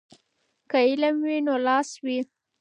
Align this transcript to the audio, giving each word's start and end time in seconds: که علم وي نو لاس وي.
که 0.69 0.77
علم 0.89 1.15
وي 1.25 1.37
نو 1.47 1.55
لاس 1.67 1.89
وي. 2.03 2.19